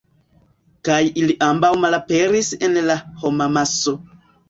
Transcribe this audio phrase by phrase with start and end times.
[0.89, 3.99] Kaj ili ambaŭ malaperis en la homamaso.